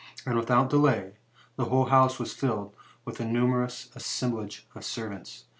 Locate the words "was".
2.17-2.33